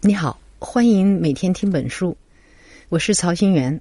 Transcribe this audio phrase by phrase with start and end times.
[0.00, 2.16] 你好，欢迎每天听本书，
[2.88, 3.80] 我是曹新元。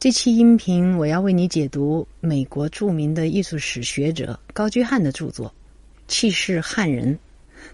[0.00, 5.46] 这期音频我要为你解读美国著名的艺术史学者高居翰的著作
[6.08, 7.14] 《气势汉人》，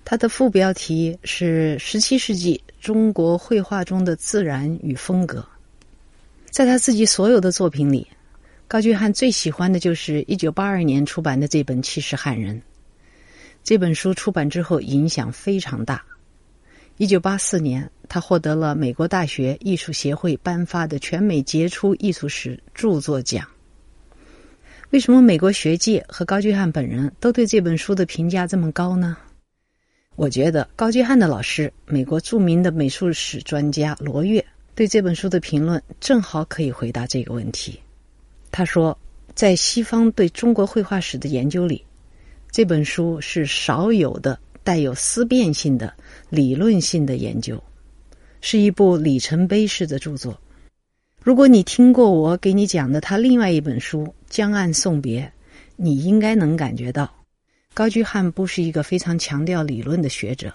[0.04, 5.42] 它的副标题是“十七世纪中国绘画中的自然与风格”。
[6.53, 8.06] 在他自己所有的作品里，
[8.69, 12.56] 高居翰最喜欢的就是一九八二年出版的这本《气势汉人》。
[13.62, 16.05] 这本书出版之后影响非常大。
[16.97, 23.45] 一九八四年，他获得了美国大学艺术协会颁发的全美杰出艺术史著作奖。
[24.91, 29.16] 为什么美国学界和高居翰本人都对这本书的评价这么高呢？
[30.15, 34.45] 我觉得高居翰的老师，美国著名的美术史专家罗跃
[34.76, 37.80] 对这本书的评论正好可以回答这个问题。
[38.52, 38.96] 他说，
[39.34, 41.84] 在西方对中国绘画史的研究里，
[42.52, 44.38] 这本书是少有的。
[44.64, 45.95] 带有思辨性的、
[46.30, 47.62] 理论性的研究，
[48.41, 50.40] 是一部里程碑式的著作。
[51.23, 55.23] 如果你听过我给你讲的他另外一本书《江岸送别》，
[55.76, 57.15] 你应该能感觉到，
[57.73, 60.52] 高居翰不是一个非常强调理论的学者，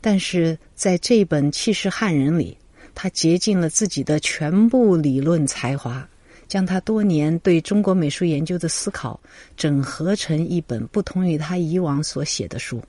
[0.00, 2.56] 但是在这本《气势汉人》里，
[2.94, 6.08] 他竭尽了自己的全部理论才华，
[6.48, 9.18] 将他多年对中国美术研究的思考
[9.56, 12.82] 整合成一本不同于他以往所写的书。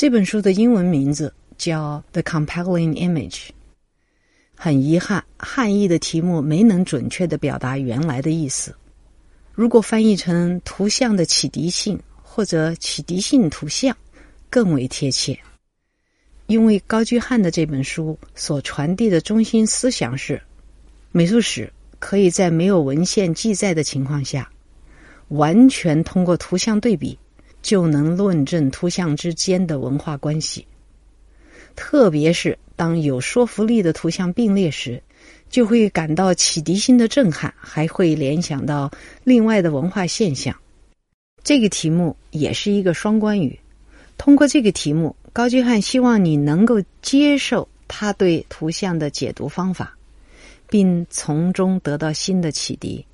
[0.00, 3.48] 这本书的英文名字叫《The Compelling Image》。
[4.54, 8.74] 很遗憾，汉译的题目没能准确的表达原来的意思。
[9.52, 13.94] 如果翻译成“图像的启迪性”或者“启迪性图像”，
[14.48, 15.38] 更为贴切。
[16.46, 20.40] 因为高居翰的这本书所传递的中心思想是：
[21.12, 24.50] 美术史可以在没有文献记载的情况下，
[25.28, 27.18] 完全通过图像对比。
[27.62, 30.66] 就能论证图像之间的文化关系，
[31.76, 35.02] 特别是当有说服力的图像并列时，
[35.50, 38.90] 就会感到启迪性的震撼，还会联想到
[39.24, 40.56] 另外的文化现象。
[41.42, 43.58] 这个题目也是一个双关语。
[44.16, 49.96] 通过这个题目，高居翰希望你能够接受他对图像的解读方法，
[50.68, 53.04] 并从中得到新的启迪。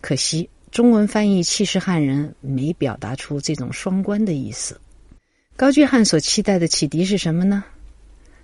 [0.00, 0.48] 可惜。
[0.74, 4.80] 中文翻译“气势汉人”没表达出这种双关的意思。
[5.54, 7.62] 高居翰所期待的启迪是什么呢？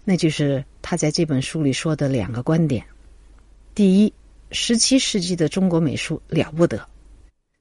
[0.04, 2.86] 那就是他在这本书里说的两个观点：
[3.74, 4.12] 第一，
[4.52, 6.88] 十七世纪的中国美术了不得，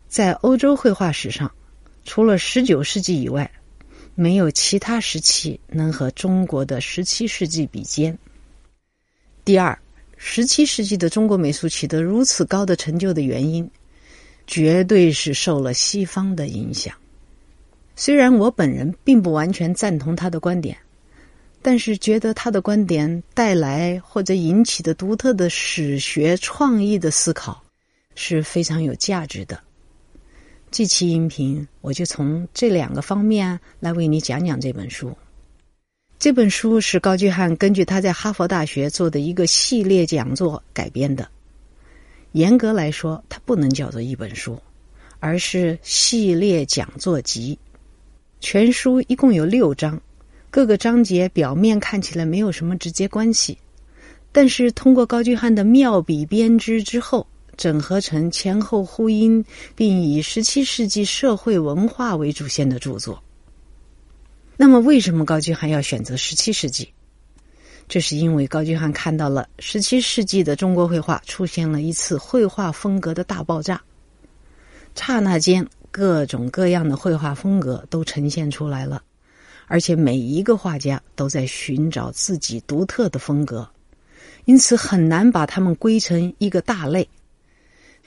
[0.08, 1.52] 在欧洲绘画史上，
[2.06, 3.50] 除了十九世纪以外，
[4.14, 8.16] 没有其他时期能和中国的十七世纪比肩。
[9.44, 9.76] 第二，
[10.16, 13.68] 十七世纪的中国美术取得如此高的成就的原因。
[14.50, 16.92] 绝对是受了西方的影响。
[17.96, 20.76] 虽然我本人并不完全赞同他的观点，
[21.62, 27.64] 但是觉得他的观点带来或者引起的独特的史学创意的思考
[28.16, 29.60] 是非常有价值的。
[30.72, 35.16] 这期音频我就从这两个方面来为你讲讲这本书。
[36.18, 41.30] 这本书是高居翰根据他在哈佛大学做的一个系列讲座改编的。
[42.34, 44.60] 严格来说，它不能叫做一本书，
[45.20, 47.58] 而是系列讲座集。
[48.40, 50.00] 全书一共有六章，
[50.50, 53.58] 各个章节表面看起来没有什么直接关系，
[54.32, 57.26] 但是通过高居翰的妙笔编织之后，
[57.58, 59.44] 整合成前后呼应，
[59.76, 63.22] 并以十七世纪社会文化为主线的著作。
[64.56, 66.88] 那么，为什么高居翰要选择十七世纪？
[67.90, 73.82] 这是因为高居翰看到了十七世纪的中国绘画出现了一次绘画风格的大爆炸，
[74.94, 79.02] 刹那间各种各样的绘画风格都呈现出来了，
[79.66, 83.68] 而且每一个画家都在寻找自己独特的风格，
[84.46, 87.10] 因此很难把它们归成一个大类，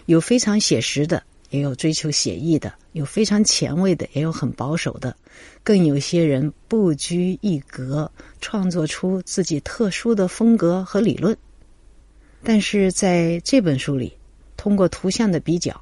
[0.06, 1.20] 有非常写实的。
[1.52, 5.14] 也有追求写意的，有非常前卫的，也有很保守的，
[5.62, 11.36] 更有些人不拘一格，创作出自己特殊的风格和理论。
[12.42, 14.14] 但是在这本书里，
[14.56, 15.78] 通过图像的比较，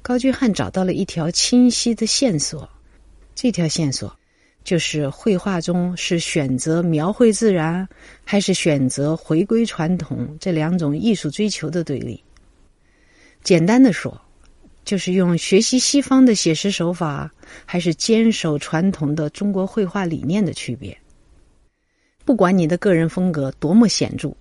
[0.00, 2.66] 高居翰找到了一条清晰的线索。
[3.34, 4.18] 这条线索
[4.64, 7.86] 就是绘画中是选择描绘自然，
[8.24, 12.24] 还是选择回归传统这两种艺术追求的对立。
[13.42, 14.18] 简单的说。
[14.90, 17.30] 就是用学习西方的写实手法，
[17.64, 20.98] 还是坚守传统的中国绘画理念的区别。
[22.24, 24.32] 不管你的个人风格多么显著，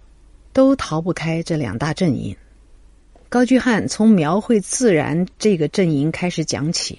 [0.51, 2.35] 都逃不开这两大阵营。
[3.29, 6.97] 高居翰从描绘自然这个阵营开始讲起，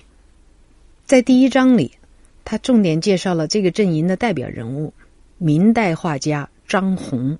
[1.05, 1.91] 在第一章里，
[2.45, 4.95] 他重点介绍了这个阵营的代表人物，
[5.39, 7.37] 明代画家张宏。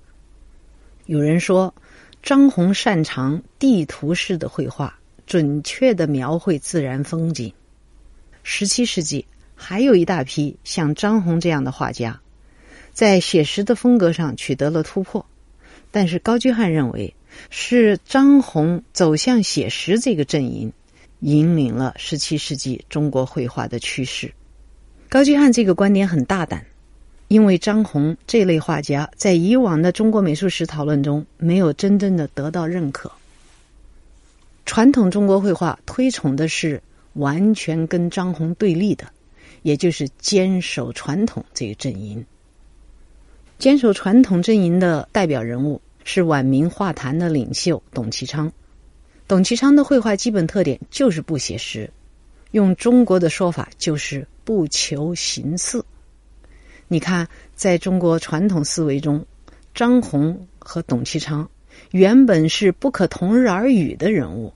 [1.05, 1.73] 有人说，
[2.21, 7.53] 张宏擅长地图式的绘画，准确的描绘自然风景。
[8.43, 9.25] 十七世纪
[9.55, 12.19] 还有一大批像张宏这样的画家，
[12.93, 15.25] 在写实的风格上取得了突破。
[15.91, 17.13] 但是高居翰认为，
[17.49, 20.71] 是张宏走向写实这个阵营，
[21.19, 24.33] 引领了十七世纪中国绘画的趋势。
[25.09, 26.65] 高居翰这个观点很大胆，
[27.27, 33.11] 因为张宏这类画家在以往的中国美术史讨论中没有真正的得到认可。
[34.71, 36.81] 传统中国绘画推崇的是
[37.15, 39.05] 完全跟张宏对立的，
[39.63, 42.25] 也就是坚守传统这个阵营。
[43.59, 48.49] 坚守传统阵营的代表人物是晚明画坛的领袖董其昌。
[49.27, 51.91] 董其昌的绘画基本特点就是不写实，
[52.51, 55.83] 用中国的说法就是不求形似。
[56.87, 59.25] 你看，在中国传统思维中，
[59.75, 61.45] 张宏和董其昌
[61.91, 64.53] 原本是不可同日而语的人物，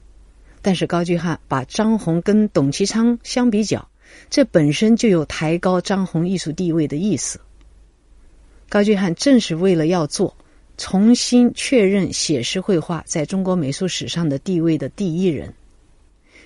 [0.65, 3.87] 但是高居翰把张宏跟董其昌相比较，
[4.31, 7.39] 这本身就有抬高张宏艺术地位的意思。
[8.67, 10.35] 高居翰正是为了要做
[10.75, 15.53] 重新确认写实绘画在中国美术史上的地位的第一人，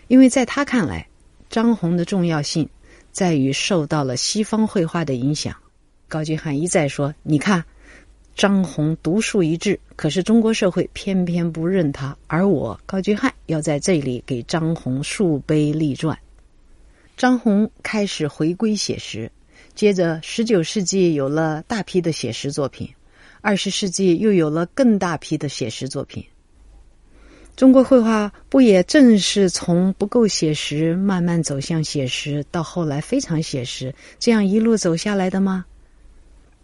[0.09, 1.07] 因为在他看来，
[1.49, 2.67] 张宏的重要性
[3.13, 5.55] 在于受到了西方绘画的影响。
[6.09, 7.63] 高居翰一再说：“你看，
[8.39, 16.17] 张宏独树一帜，可是中国社会偏偏不认他，而我高居翰要在这里给张宏树碑立传。”
[17.17, 19.29] 张宏开始回归写实。
[19.75, 22.89] 接着，十九世纪有了大批的写实作品，
[23.41, 26.23] 二十世纪又有了更大批的写实作品。
[27.57, 35.65] 中国绘画不也正是从不够写实，慢慢走向写实，到后来非常写实，这样一路走下来的吗？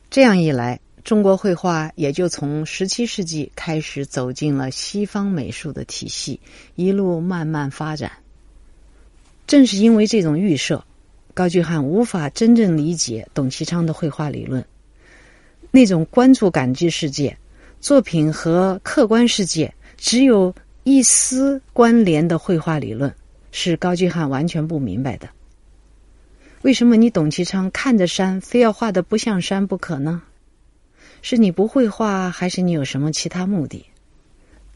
[0.10, 6.40] 这样一来，中国绘画也就从十七世纪开始走进了西方美术的体系，
[6.74, 8.12] 一路慢慢发展。
[9.46, 10.84] 正是因为这种预设。
[11.36, 14.66] 高居翰无法真正理解董其昌的绘画理论，
[15.70, 17.38] 那种关注感知世界
[17.82, 20.56] 作品和客观世界只有
[20.86, 23.14] 一丝关联的绘画理论，
[23.52, 25.30] 是高居翰完全不明白的。
[26.62, 30.24] 为什么你董其昌看着山，非要画的不像山不可呢？
[31.28, 33.84] 是你不会画，还是你有什么其他目的？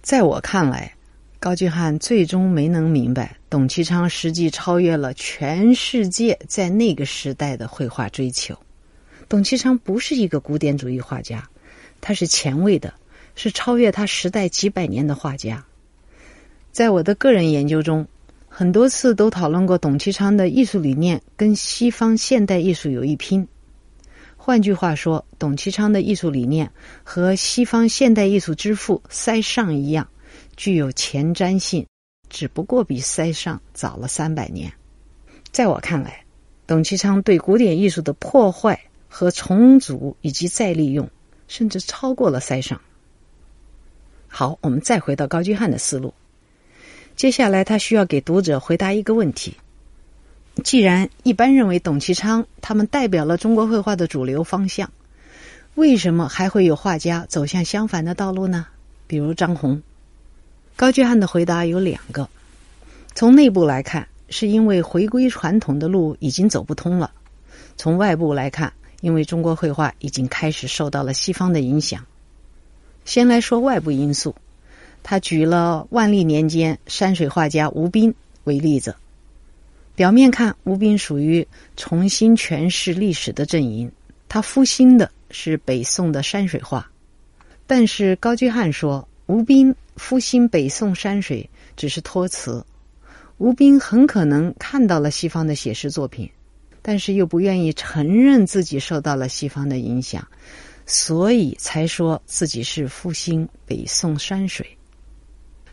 [0.02, 0.92] 在我看来。
[1.40, 8.58] 高居翰最终没能明白，董其昌实际超越了全世界在那个时代的绘画追求。
[9.30, 11.48] 董其昌不是一个古典主义画家，
[12.02, 12.96] 他是前卫的，
[13.36, 15.64] 是超越他时代几百年的画家。
[16.72, 18.08] 在我的个人研究中，
[18.48, 23.48] 很多次都讨论过董其昌的艺术理念跟西方现代艺术有一拼。
[24.50, 26.72] 换句话说，董其昌的艺术理念
[27.04, 30.10] 和西方现代艺术之父塞尚一样。
[30.58, 31.86] 具有前瞻性，
[32.32, 34.74] 只不过比塞尚早了三百年。
[35.52, 36.26] 在我看来，
[36.66, 41.08] 董其昌对古典艺术的破坏和重组以及再利用，
[41.48, 42.82] 甚至超过了塞尚。
[44.28, 46.12] 好，我们再回到高居翰的思路。
[47.16, 49.56] 接下来，他需要给读者回答一个问题：
[50.64, 54.92] 既然一般认为董其昌他们代表了中国绘画的主流方向，
[55.76, 58.68] 为什么还会有画家走向相反的道路呢？
[59.08, 59.82] 比如张宏。
[60.76, 62.30] 高居翰的回答有两个：
[63.14, 67.12] 从内部来看，是因为回归传统的路已经走不通了；
[67.76, 72.06] 从外部来看，因为中国绘画已经开始受到了西方的影响。
[73.06, 74.36] 先来说外部因素，
[75.04, 78.96] 他举了万历年间山水画家吴彬为例子。
[80.00, 83.92] 表面看，吴彬属于重新诠释历史的阵营，
[84.30, 86.90] 他复兴的是北宋的山水画。
[87.68, 89.06] 但是高居翰说。
[89.26, 92.66] 吴彬复兴北宋山水只是托词，
[93.40, 96.32] 吴彬很可能看到了西方的写实作品，
[96.82, 100.26] 但是又不愿意承认自己受到了西方的影响，
[100.86, 104.66] 所以才说自己是复兴北宋山水。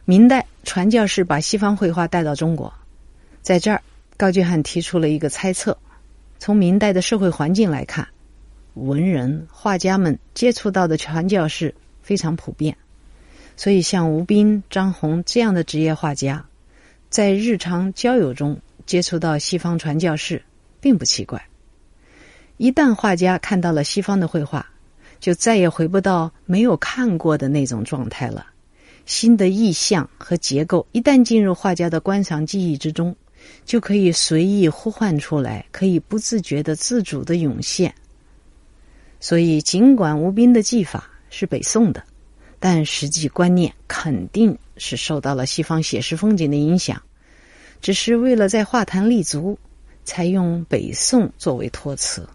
[0.04, 2.75] 明代传教士把西方绘画带到中国，
[3.40, 3.80] 在这儿
[4.16, 5.76] 高俊翰提出了一个猜测：
[6.38, 8.08] 从明代的社会环境来看，
[8.75, 12.76] 文人画家们接触到的传教士非常普遍。
[13.56, 16.46] 所以，像吴彬、张宏这样的职业画家，
[17.11, 20.42] 在日常交友中接触到西方传教士，
[20.80, 21.46] 并不奇怪。
[22.56, 24.66] 一旦画家看到了西方的绘画，
[25.20, 28.46] 就再也回不到没有看过的那种状态了。
[29.04, 33.14] 新的意象和结构一旦进入画家的观赏记忆之中，
[33.64, 37.94] 就可以随意呼唤出来，可以不自觉的、自主的涌现。
[39.18, 42.02] 所以尽管吴斌的技法是北宋的，
[42.60, 47.02] 但实际观念肯定是受到了西方写实风景的影响，
[47.80, 49.58] 只是为了在画坛立足，
[50.04, 52.28] 才用北宋作为托词。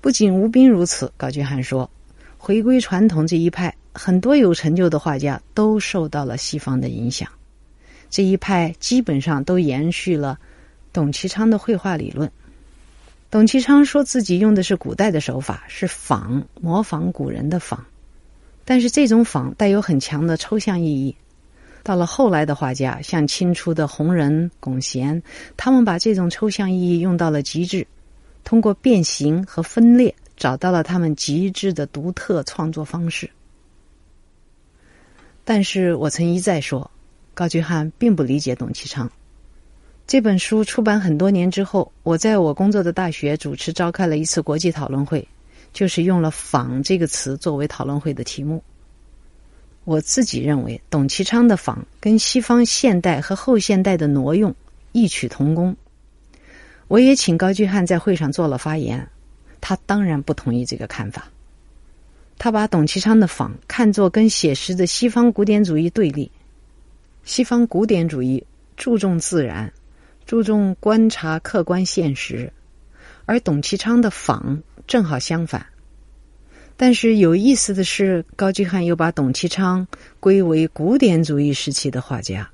[0.00, 1.90] 不仅吴斌如此，高居翰说，
[2.38, 7.28] 回归传统这一派，很多有成就的画家都受到了西方的影响。
[8.08, 10.38] 这一派基本上都延续了
[10.92, 12.30] 董其昌的绘画理论。
[13.30, 17.84] 董其昌说自己用的是古代的手法，是仿模仿古人的仿，
[18.64, 21.14] 但是这种仿带有很强的抽象意义。
[21.82, 25.22] 到了后来的画家，像清初的弘仁、龚贤，
[25.56, 27.86] 他们把这种抽象意义用到了极致，
[28.42, 33.28] 通过变形和分裂，找到了他们极致的独特创作方式。
[35.44, 36.90] 但是我曾一再说。
[37.36, 39.10] 高居翰并不理解董其昌。
[40.06, 45.28] 这本书出版很多年之后，我在我工作的大学主持召开了一次国际讨论会，
[45.70, 48.64] 就是用了“仿”这个词作为讨论会的题目。
[49.84, 54.54] 我自己认为，董其昌的“仿”跟西方现代和后现代的挪用
[54.92, 55.76] 异曲同工。
[56.88, 59.06] 我也请高居翰在会上做了发言，
[59.60, 61.28] 他当然不同意这个看法。
[62.38, 66.30] 他把董其昌的“仿”看作跟写实的西方古典主义对立。
[67.26, 69.72] 西方古典主义注重自然，
[70.26, 72.52] 注重观察客观现实，
[73.24, 75.66] 而董其昌的仿正好相反。
[76.76, 79.84] 但是有意思的是，高居翰又把董其昌
[80.20, 82.48] 归为古典主义时期的画家。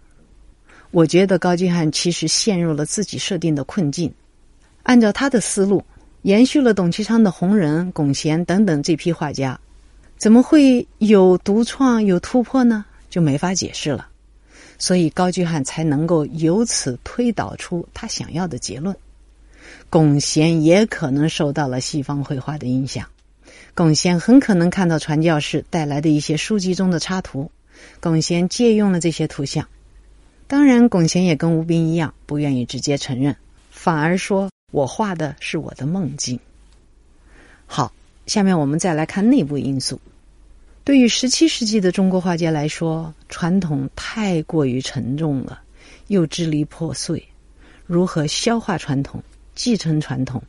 [0.91, 4.11] 我觉得高居翰其实陷入了自己设定的困境。
[4.85, 5.85] 按照他的思路，
[6.23, 9.61] 延续了董其昌的洪仁、龚贤等等这批画家，
[10.17, 12.87] 怎么会有独创、有突破呢？
[13.11, 14.09] 就没法解释了。
[14.83, 18.97] 所以高居翰才能够由此推导出他想要的结论。
[19.89, 23.07] 龚贤也可能受到了西方绘画的影响，
[23.77, 27.49] 龚贤很可能看到传教士带来的一些书籍中的插图，
[28.01, 29.69] 龚贤借用了这些图像。
[30.49, 33.37] 当然，龚贤也跟吴斌一样，不愿意直接承认，
[33.71, 36.41] 反而说我画的是我的梦境。
[37.67, 37.93] 好，
[38.27, 40.01] 下面我们再来看内部因素。
[40.85, 45.61] 对于十七世纪的中国画家来说，传统太过于沉重了，
[46.09, 47.23] 又支离破碎。
[47.87, 49.23] 如何消化传统、
[49.55, 50.43] 继承传统、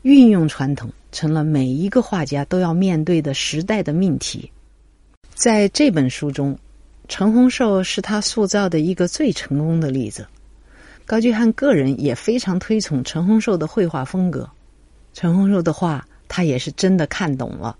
[0.00, 4.50] 运用传统，成了每一个画家都要面对的时代的命题。
[5.34, 6.56] 在这本书中，
[7.06, 10.26] 陈洪寿是他塑造的一个最成功的例子。
[11.04, 14.48] 高居翰个人也非常推崇陈洪寿的绘画风格。
[15.12, 17.76] 陈洪寿的画，他也是真的看懂了。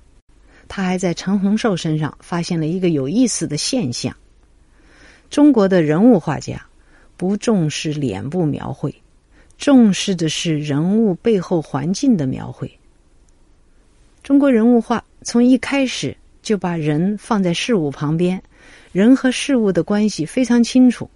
[0.68, 4.14] 他还在陈洪寿身上发现了一个有意思的现象：
[5.30, 6.64] 中国的人物画家
[7.16, 8.94] 不重视脸部描绘，
[9.59, 12.71] 重视的是人物背后环境的描绘。
[14.23, 18.42] 中国人物画从一开始就把人放在事物旁边，
[18.90, 21.09] 人和事物的关系非常清楚，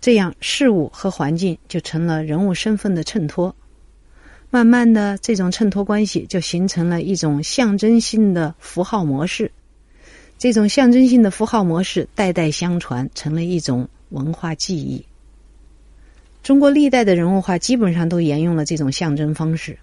[0.00, 3.54] 这样事物和环境就成了人物身份的衬托。
[4.50, 9.50] 慢慢的，这种衬托关系就形成了一种象征性的符号模式。
[10.38, 15.04] 这种象征性的符号模式代代相传，成了一种文化记忆。
[16.42, 19.78] 中国历代的人物画基本上都沿用了这种象征方式。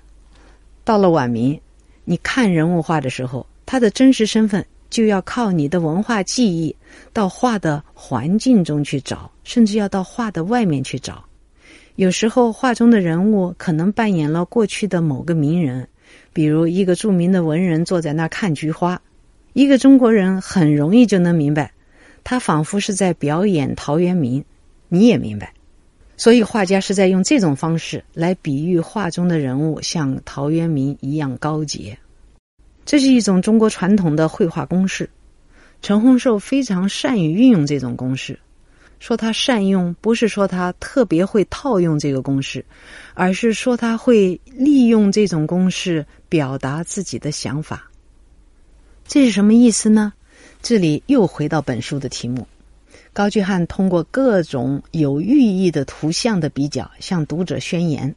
[0.84, 1.58] 到了晚明，
[2.04, 6.76] 你看人物画的时候，他的真实身份就要靠你的文化记忆
[7.14, 11.24] 到画的环境中去找，甚至要到画的外面去找。
[11.98, 15.90] 有时候，画中的人物可能扮演了过去的某个名人，
[16.32, 19.02] 比如一个著名的文人坐在那儿看菊花，
[19.54, 21.72] 一个中国人很容易就能明白，
[22.24, 24.46] 他仿佛是在表演陶渊明，
[24.90, 25.52] 你也明白。
[26.18, 31.98] 所以，画家是在用这种方式来比喻画中的人物像陶渊明一样高洁。
[32.86, 35.10] 这是一种中国传统的绘画公式，
[35.82, 38.38] 陈洪寿非常善于运用这种公式。
[39.00, 42.66] 说他善用，不是说他特别会套用这个公式，
[43.14, 47.90] 而是说他会利用这种公式表达自己的想法。
[49.08, 50.14] 这是什么意思呢？
[50.62, 52.48] 这里又回到本书的题目。
[53.14, 58.14] 高居翰通过各种有寓意的图像的比较，向读者宣言：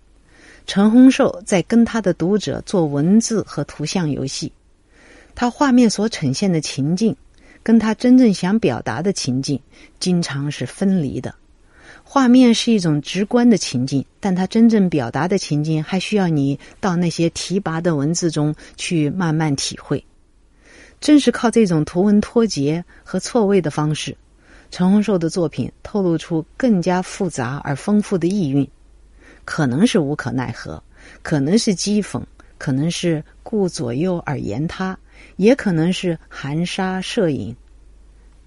[0.66, 4.52] 陈洪寿在跟他的读者做文字和图像游戏，
[5.34, 7.16] 他画面所呈现的情境。
[7.62, 9.60] 跟他真正想表达的情境，
[9.98, 11.34] 经常是分离的。
[12.02, 20.04] 画面是一种直观的情境，但他真正表达的情境，还需要你到那些提拔的文字中去慢慢体会。
[21.00, 24.16] 正是靠这种图文脱节和错位的方式，
[24.70, 28.68] 陈洪寿的作品透露出更加复杂而丰富的意蕴。
[29.44, 30.82] 可能是无可奈何，
[31.22, 32.22] 可能是讥讽，
[32.58, 34.98] 可能是顾左右而言他，
[35.36, 37.54] 也可能是含沙射影。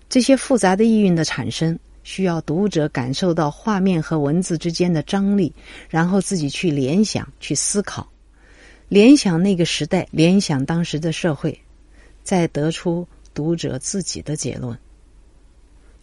[0.10, 5.54] 这些复杂的意蕴的产生，需要读者感受到画面和文字之间的张力，
[5.90, 8.08] 然后自己去联想、去思考，
[8.90, 11.60] 联想那个时代，联想当时的社会，
[12.24, 14.78] 再得出读者自己的结论。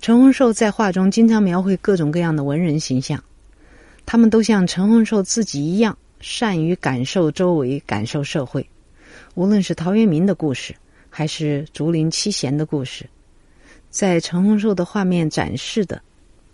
[0.01, 3.23] 陈洪寿在画中经常描绘各种各样的文人形象，
[4.07, 8.67] 他们都像陈洪寿自己一样，善于感受周围、感受社会。
[9.41, 10.77] 无论是陶渊明的故事，
[11.09, 13.09] 还是竹林七贤的故事。
[13.89, 15.99] 在陈洪寿的画面展示的，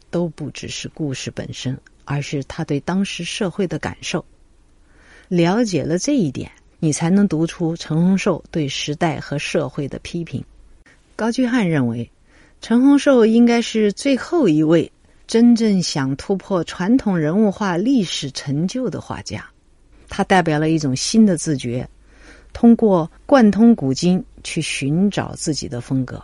[0.08, 4.24] 都不只是故事本身，而是他对当时社会的感受。
[5.26, 10.40] 了解了这一点，你才能读出陈洪寿对时代和社会的批评。
[11.16, 12.08] 高居翰认为，
[12.60, 14.88] 陈洪寿应该是最后一位
[15.26, 19.44] 真正想突破传统人物化历史成就的画家。
[20.08, 21.84] 他代表了一种新的自觉，
[22.56, 26.22] 通过贯通古今去寻找自己的风格。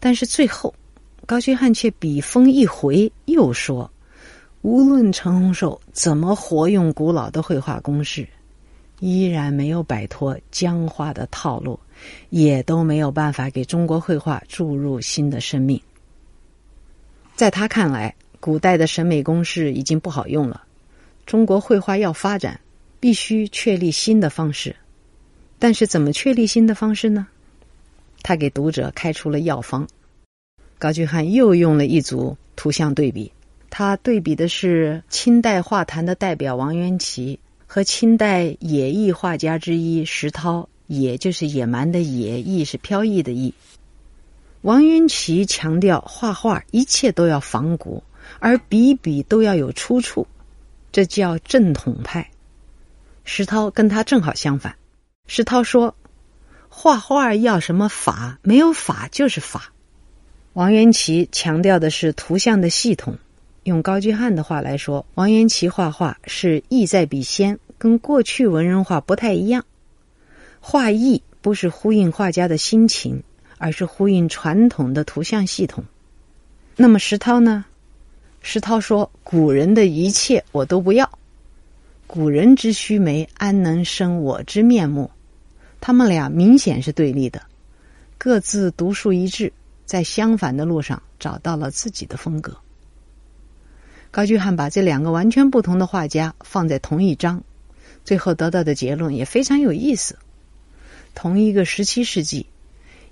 [0.00, 0.74] 但是最后，
[1.24, 3.88] 高居翰却笔锋一回，又说
[4.62, 8.26] ：“无论陈洪寿怎么活用古老的绘画公式，
[8.98, 11.78] 依然没有摆脱僵化的套路，
[12.30, 15.80] 也都没有办法给中国绘画注入新的生命。
[17.36, 20.64] 在他看来，古代的审美公式已经不好用了，
[21.24, 22.58] 中国绘画要发展，
[22.98, 24.74] 必须确立新的方式。
[25.58, 27.26] 但是，怎么确立新的方式呢？”
[28.22, 29.86] 他给读者开出了药方。
[30.78, 33.32] 高居翰又用了一组图像对比，
[33.70, 43.54] 他对比的是清代画坛的代表王元祁和清代野艺画家之一石涛，也就是野蛮的野，艺是飘逸的逸。
[44.62, 48.02] 王元祁强调画画一切都要仿古，
[48.40, 50.26] 而笔笔都要有出处，
[50.90, 52.28] 这叫正统派。
[53.24, 54.74] 石涛跟他正好相反，
[55.26, 55.94] 石涛说。
[56.78, 58.38] 画画要什么法？
[58.42, 59.72] 没有法就是法。
[60.52, 63.16] 王元祁强调的是图像的系统。
[63.62, 69.64] 用高居翰的话来说，王元祁画画是意在笔先，跟过去文人画不太一样。
[70.60, 73.22] 画意不是呼应画家的心情，
[73.56, 75.82] 而是呼应传统的图像系统。
[76.76, 77.64] 那么石涛呢？
[78.42, 81.18] 石涛说：“古人的一切我都不要，
[82.06, 85.10] 古人之须眉，安能生我之面目？”
[85.80, 87.42] 他们俩明显是对立的，
[88.18, 89.52] 各自独树一帜，
[89.84, 92.56] 在相反的路上找到了自己的风格。
[94.10, 97.44] 高居翰把这两个完全不同的画家放在同一章，
[98.04, 100.16] 最后得到的结论也非常有意思。
[101.14, 102.46] 同一个十七世纪，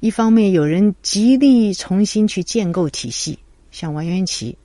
[0.00, 3.38] 一方面有人极力重新去建构体系，
[3.70, 4.56] 像王元祁；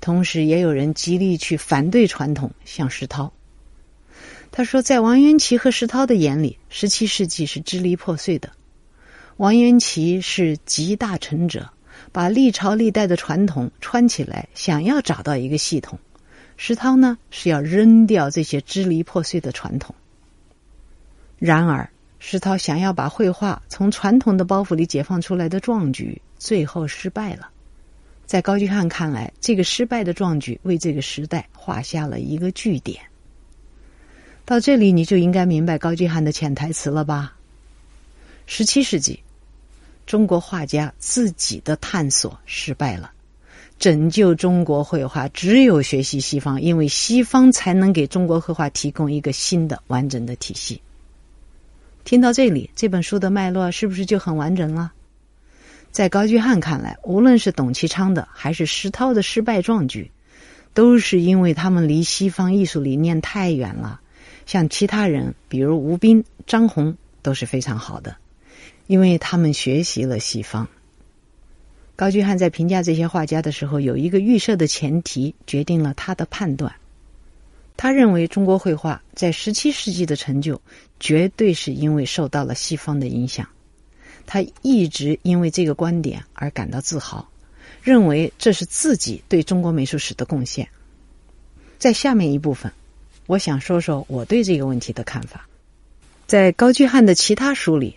[0.00, 3.32] 同时也有人极力去反对传统，像石涛。
[4.52, 8.50] 他说，在王元祁和石涛的眼里，十七世纪是支离破碎的。
[9.36, 11.70] 王元祁是集大成者，
[12.12, 15.96] 把历朝历代的传统串起来，想要找到一个系统；
[16.56, 19.94] 石涛呢，是要扔掉这些支离破碎的传统。
[21.38, 27.48] 然而，石涛想要把绘画从传统的包袱里解放出来的壮举，最后失败了。
[28.26, 33.00] 在高居翰看来，这个失败的壮举为这个时代画下了一个句点。
[34.50, 37.36] 到这里，你就应该明白高居翰的潜台词了吧？
[38.46, 39.20] 十七世纪，
[40.06, 43.12] 中国画家自己的探索失败了，
[43.78, 50.82] 拯救中国绘画只有学习西方，因为西方才能给中国绘画提供一个新的完整的体系。
[52.02, 54.92] 听到这里，这本书的脉络是不是就很完整了？
[55.92, 60.10] 在高居翰看来，无论是董其昌的还是石涛的失败壮举，
[60.74, 64.00] 都是因为他们离西方艺术理念太远了。
[64.50, 68.16] 像其他人，比如吴斌、张宏都是非常好的，
[68.88, 70.66] 因为他们学习了西方。
[71.94, 76.74] 高居翰在评价这些画家的时候，有一个预设的前提，决定了他的判断。
[77.76, 80.60] 他认为中国绘画在十七世纪的成就，
[80.98, 83.46] 绝对是因为受到了西方的影响。
[84.26, 87.30] 他一直因为这个观点而感到自豪，
[87.84, 90.68] 认为这是自己对中国美术史的贡献。
[91.78, 92.72] 在下面一部分。
[93.30, 95.46] 我想说说我对这个问题的看法。
[96.26, 97.94] 在高居翰的其他书里，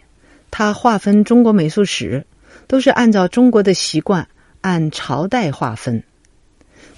[0.51, 2.23] 他划分中国美术史
[2.67, 4.27] 都是按照中国的习惯
[4.61, 6.03] 按朝代划分，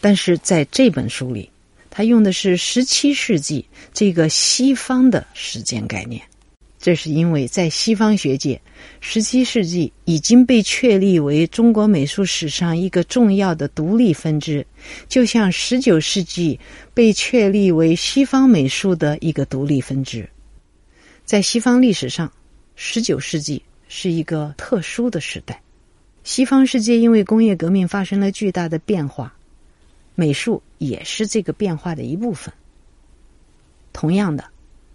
[0.01, 1.49] 但是在这本书里，
[1.89, 6.21] 他用的是十七世纪这个西方的时间概念。
[6.85, 8.61] 这是因为在西方学界，
[9.01, 14.63] 十七世纪已经被确立为中国美术史上一个重要的独立分支，
[15.07, 16.59] 就像十九世纪
[16.93, 20.29] 被确立为西方美术的一个独立分支。
[21.23, 22.31] 在西方历史上，
[22.75, 25.59] 十九世纪是一个特殊的时代。
[26.23, 29.35] 西方世界因为工业革命发生了巨大的变化，
[30.13, 32.53] 美术也是这个变化的一部分。
[33.91, 34.45] 同样的，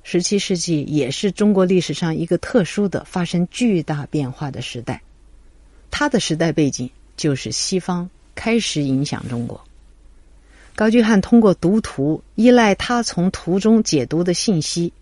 [0.02, 5.02] 十七世纪也是中国历史上一个特殊的、发生巨大变化的时代。
[5.90, 9.62] 它的时代背景就是西方开始影响中国。
[10.74, 14.92] 高居翰通过读图，依赖他从图中解读的信息，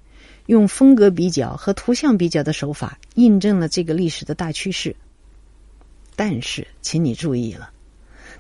[0.47, 4.97] 用风格比较和图像比较的手法，印证了这个历史的大趋势。
[6.17, 7.71] 但是，请你注意了，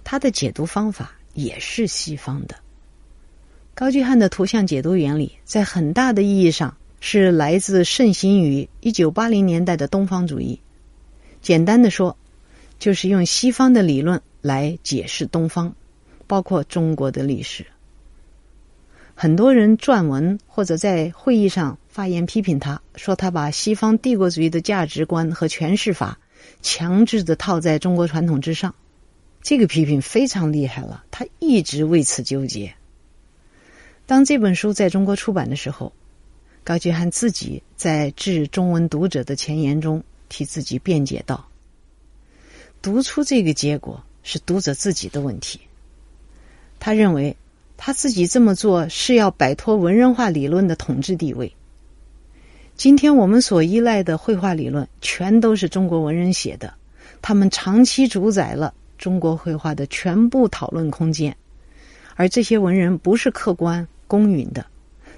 [0.02, 2.56] 他的解读方法也是西方的。
[3.78, 10.58] 高居翰的图像解读原理，在很大的意义上是来自盛行于一九八零年代的东方主义。
[11.40, 12.16] 简单的说，
[12.80, 15.76] 就是用西方的理论来解释东方，
[16.26, 17.66] 包括中国的历史。
[19.14, 26.18] 很多人撰文或者在会议上发言批评他，说他把西方帝国主义的价值观和诠释法。
[26.62, 28.74] 强制的套在中国传统之上，
[29.40, 31.04] 这个批评非常厉害了。
[31.12, 32.74] 他一直为此纠结。
[34.08, 35.92] 当这本书在中国出版的时候，
[36.64, 41.46] 高居翰自己在致中文读者的前言中替自己辩解道
[42.80, 45.60] ：“读出这个结果是读者自己的问题。
[46.80, 47.36] 他认为
[47.76, 51.54] 他自己这么做是要摆脱文人化理论的统治地位。”
[52.76, 56.72] 今天我们所依赖的绘画理论，全都是中国文人写的，
[57.20, 61.36] 他们长期主宰了中国绘画的全部讨论空间。
[62.14, 64.66] 而这些文人不是客观公允的，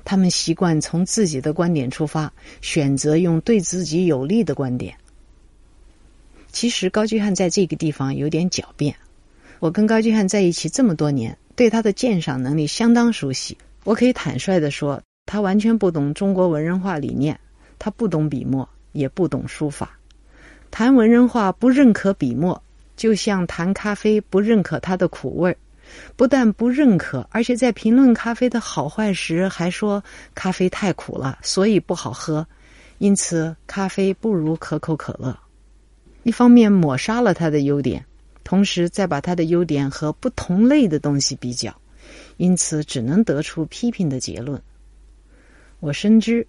[0.05, 4.94] 他们习惯从自己的观点出发，选择用对自己有利的观点。
[6.53, 8.94] 其实高居翰在这个地方有点狡辩。
[9.61, 13.57] 我跟高居翰在一起这么多年，对他的鉴赏能力相当熟悉。
[13.85, 17.38] 我可以坦率的说，他完全不懂中国文人画理念。
[17.79, 19.98] 他不懂笔墨，也不懂书法。
[20.70, 22.62] 谈文人画不认可笔墨，
[22.96, 25.57] 就像谈咖啡不认可它的苦味儿。
[26.16, 30.03] 不但不认可，而且在评论咖啡的好坏时，还说
[30.35, 32.46] 咖啡太苦了，所以不好喝。
[32.98, 35.38] 因此，咖啡不如可口可乐。
[36.22, 38.05] 一方面抹杀了它的优点，
[38.44, 41.74] 同时再把它的优点和不同类的东西比较，
[42.37, 44.61] 因此只能得出批评的结论。
[45.81, 46.46] 我深知。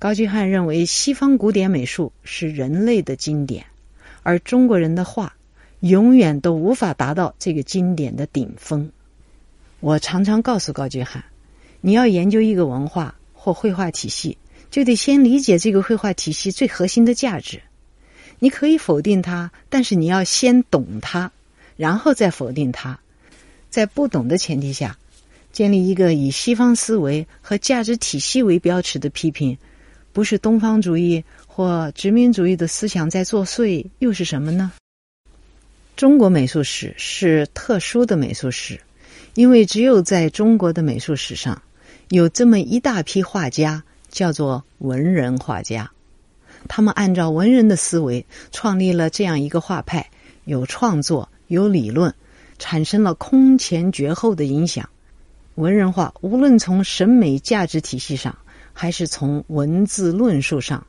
[0.00, 3.66] 高居翰认为，西方古典美术是人类的经典，
[4.22, 5.34] 而中国人的画
[5.80, 8.90] 永远都无法达到这个经典的顶峰。
[9.80, 11.24] 我常常告诉高居翰，
[11.80, 14.36] 你要研究一个文化或绘画体系，
[14.70, 17.62] 就得先理解这个绘画体系最核心的价值。
[18.40, 21.30] 你可以否定它，但是你要先懂它，
[21.76, 22.98] 然后再否定它。
[23.70, 24.98] 在不懂的前提下，
[25.52, 29.56] 建立一个以西方思维和价值体系为标尺的批评。
[30.12, 34.72] 不是东方主义或殖民主义的思想在作祟，又是什么呢？
[35.98, 38.80] 中国美术史是特殊的美术史，
[39.34, 41.60] 因为只有在中国的美术史上，
[42.10, 45.90] 有这么一大批画家，叫做文人画家。
[46.68, 50.08] 他们按照文人的思维，创立了这样一个画派，
[50.44, 52.14] 有创作，有理论，
[52.60, 54.88] 产生了空前绝后的影响。
[55.56, 58.38] 文人画无论从审美价值体系上。
[58.80, 60.86] 还是从文字论述上，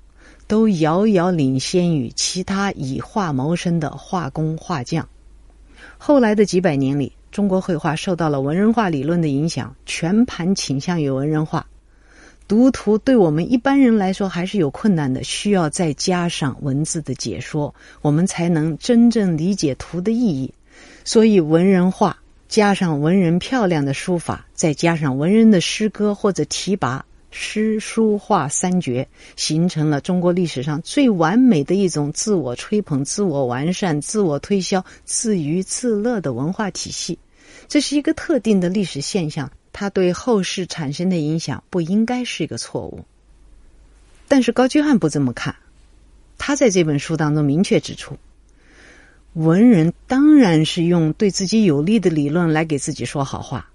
[0.50, 5.08] 都遥遥领先于其他以画谋生的画工画匠。
[6.00, 11.68] 后来的几百年里，中国绘画受到了文人画理论的影响，全盘倾向于文人画。
[12.48, 20.52] 读图对我们一般人来说还是有困难的，需要再加上文字的解说，我们才能真正理解图的意义。
[21.06, 27.04] 所以，文人画加上文人漂亮的书法，再加上文人的诗歌或者题跋。
[27.32, 37.20] 诗书画三绝，形成了中国历史上最完美的一种自我吹捧、自我完善、自我推销、自娱自乐的文化体系。
[37.68, 43.06] 这是一个特定的历史现象，它对后世产生的影响不应该是一个错误。
[44.28, 45.56] 但是高居翰不这么看，
[46.40, 48.18] 他在这本书当中明确指出，
[49.34, 53.70] 文人当然是用对自己有利的理论来给自己说好话，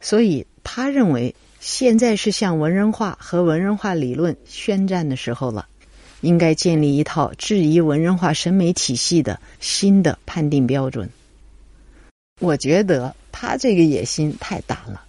[0.00, 1.32] 所以他认为。
[1.60, 5.66] 现在是向文人画和文人画理论宣战的时候了，
[6.20, 11.10] 应该建立一套质疑文人画审美体系的新的判定标准。
[12.40, 15.04] 我觉得他这个野心太大了，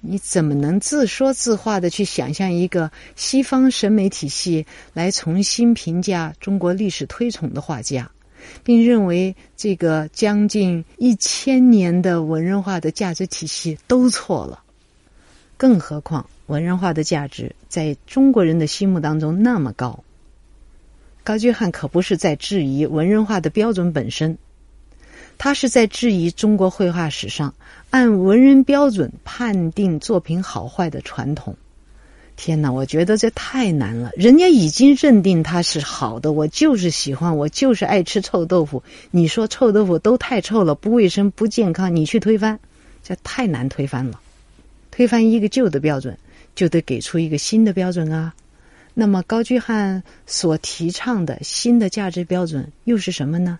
[0.00, 8.10] 你怎么能自说自话的去想象一个西方审美体系来重新评价中国历史推崇的画家，
[8.62, 14.59] 并认为这个将近一千年的文人画的价值体系都错了？
[15.60, 20.02] 更何况，文人画的价值在中国人的心目当中那么高。
[21.22, 24.38] 高居翰可不是在质疑文人画的标准本身，
[25.36, 27.54] 他是在质疑中国绘画史上
[27.90, 31.54] 按文人标准判定作品好坏的传统。
[32.36, 34.12] 天哪，我觉得这太难了！
[34.16, 38.82] 人家已经认定它是好的，我就是喜欢，我就是爱吃臭豆腐。
[39.10, 42.58] 你说臭豆腐都太臭了，不卫生、不健康，你去推翻，
[43.04, 44.18] 这太难推翻了。
[45.00, 46.18] 推翻一个旧的标准，
[46.54, 48.34] 就得给出一个新的标准啊。
[48.92, 53.58] 那么高居翰所提倡的新的价值标准又是什么呢？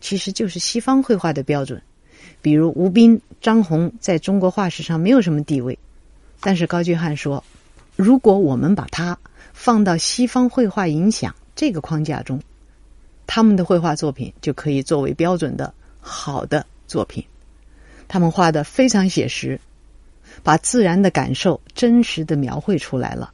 [0.00, 1.82] 其实就是西方绘画的标准，
[2.40, 5.78] 比如吴彬、张宏在中国画史上没有什么地位，
[6.40, 7.44] 但是高居翰说，
[7.94, 9.18] 如果我们把它
[9.52, 12.40] 放到西方绘画影响这个框架中，
[13.26, 17.22] 他们的绘画作品就可以作为标准的好的作品。
[18.08, 19.60] 他们画的非常写实，
[20.42, 23.32] 把自然的感受真实的描绘出来了。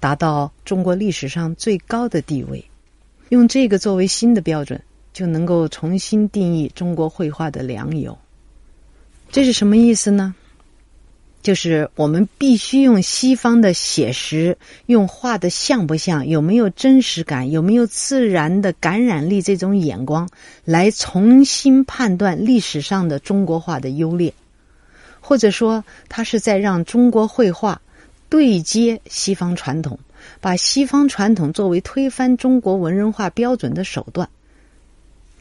[0.00, 2.64] 达到中国历史上最高的地位，
[3.28, 8.18] 用这个作为新的标准，就能够重新定义中国绘画的良友。
[9.30, 10.34] 这是什么意思呢？
[11.40, 20.28] 就是我们必须用西方的写实，用画的像不像，有没有真实感，有没有自然的感染力这种眼光，
[20.64, 24.32] 来重新判断历史上的中国画的优劣，
[25.32, 27.80] 或者说，他是在让中国绘画。
[28.28, 29.98] 对接西方传统，
[30.42, 34.28] 把西方传统作为推翻中国文人画标准的手段。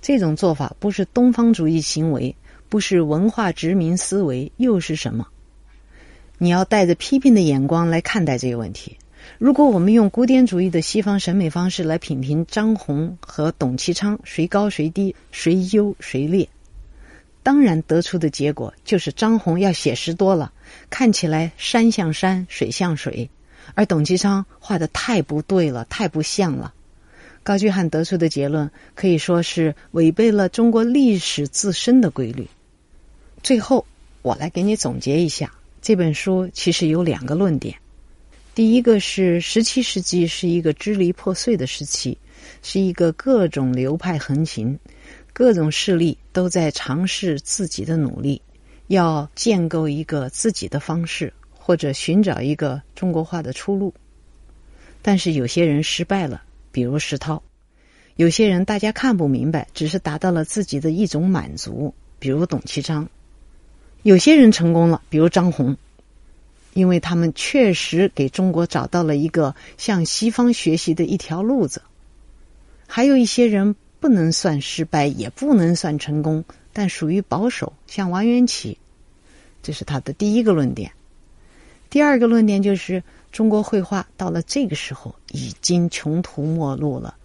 [0.02, 2.34] 这种做法不是东方主义行为，
[2.70, 5.28] 不是文化殖民思维，又是什么？
[6.38, 8.98] 你要带着批评的眼光来看待这个问题。
[9.40, 16.48] 如果我们用古典主义的西方审美方式来品评张宏和董其昌，谁高谁低，谁优谁劣？
[17.44, 20.52] 当然得出的结果就是张宏要写实多了，
[20.90, 23.30] 看起来山像山，水像水；
[23.74, 26.74] 而董其昌画的太不对了，太不像了。
[27.44, 32.48] 高居翰得出的结论可以说是违背了中国历史自身的规律。
[33.42, 33.88] 最后，
[34.22, 35.52] 我来给你总结一下，
[35.82, 37.76] 这本书其实有两个论点：
[38.54, 42.20] 第一个是十七世纪是一个支离破碎的时期，
[42.62, 44.78] 是一个各种流派横行。
[45.34, 48.42] 各种势力都在尝试自己的努力，
[48.88, 53.94] 要建构一个自己的方式，或者寻找一个中国化的出路。
[55.02, 57.42] 但是有些人失败了，比如石涛；
[58.18, 63.06] 有些人大家看不明白，只是达到了自己的一种满足，比如董其昌；
[64.04, 65.78] 有些人成功了，比如张宏，
[66.74, 71.82] 因为他们确实给中国找到了一个向西方学习的一条路子。
[72.86, 73.78] 还有一些人。
[74.02, 78.80] 不能算失败，也不能算成功，但属于保守，像王元祁，
[79.62, 80.92] 这是他的第一个论点。
[81.92, 87.16] 第二个论点就是，中国绘画到了这个时候已经穷途末路了，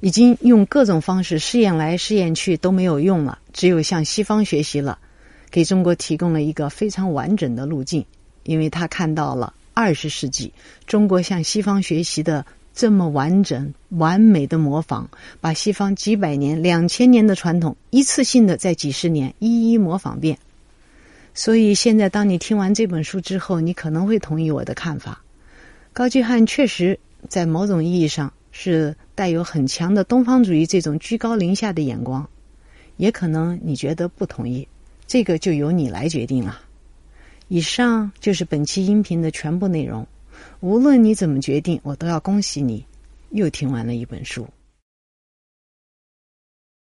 [0.00, 4.98] 已经用各种方式试验来试验去都没有用了，只有向西方学习了，
[5.52, 8.04] 给中国提供了一个非常完整的路径，
[8.42, 10.52] 因为他看到了二十世纪
[10.84, 12.44] 中国向西方学习的。
[12.76, 15.06] 这么完整、完美的模仿，
[15.40, 20.38] 把西方几百年、两千年的传统一次性的在几十年一一模仿遍。
[21.32, 25.22] 所以现在，当你听完这本书之后，你可能会同意我的看法：
[25.94, 32.28] 高居翰确实在某种意义上是带有很强的东方主义这种居高临下的眼光。
[32.98, 34.68] 也可能你觉得不同意，
[35.06, 36.60] 这个就由你来决定了。
[37.48, 40.06] 以上就是本期音频的全部内容。
[40.60, 42.84] 无论你怎么决定，我都要恭喜你，
[43.30, 44.46] 又听完了一本书。